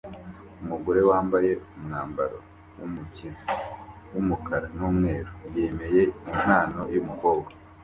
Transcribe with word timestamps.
Umugore 0.63 1.01
wambaye 1.09 1.51
umwambaro 1.75 2.37
wumukiza 2.77 3.51
wumukara 4.13 4.67
numweru 4.77 5.31
yemeye 5.55 6.01
impano 6.31 6.81
yumukobwa 6.95 7.49